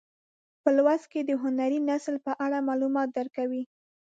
[0.61, 3.61] په لوست کې د هنري نثر په اړه معلومات درکوو.